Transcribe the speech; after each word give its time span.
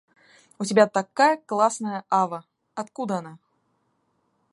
У 0.57 0.63
тебя 0.65 0.87
такая 0.87 1.37
классная 1.37 2.03
ава! 2.09 2.43
Откуда 2.73 3.17
она? 3.19 3.37